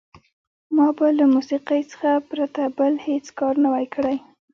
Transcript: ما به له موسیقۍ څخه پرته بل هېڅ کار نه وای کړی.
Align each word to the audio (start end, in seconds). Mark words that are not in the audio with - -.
ما 0.75 0.87
به 0.97 1.07
له 1.17 1.25
موسیقۍ 1.35 1.81
څخه 1.91 2.09
پرته 2.29 2.61
بل 2.77 2.93
هېڅ 3.07 3.25
کار 3.39 3.53
نه 3.63 3.67
وای 3.73 3.87
کړی. 3.95 4.17